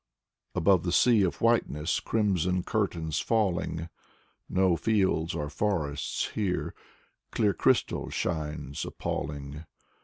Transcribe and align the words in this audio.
Above 0.55 0.81
the 0.81 0.91
sea 0.91 1.21
of 1.21 1.41
whiteness, 1.41 1.99
crimson 1.99 2.63
curtains 2.63 3.19
falling; 3.19 3.87
No 4.49 4.75
fields 4.75 5.35
or 5.35 5.47
forests 5.47 6.29
here, 6.29 6.73
clear 7.29 7.53
crystal 7.53 8.09
shines 8.09 8.83
appalling. 8.83 9.63